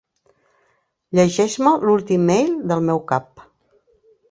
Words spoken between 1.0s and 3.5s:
Llegeix-me l'últim email del meu cap.